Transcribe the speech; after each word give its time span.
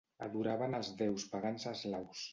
Adoraven 0.27 0.77
els 0.79 0.89
déus 1.03 1.29
pagans 1.37 1.71
eslaus. 1.77 2.29